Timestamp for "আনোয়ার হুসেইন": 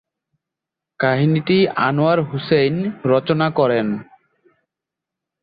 1.79-2.75